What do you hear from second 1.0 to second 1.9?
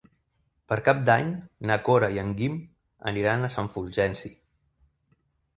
d'Any na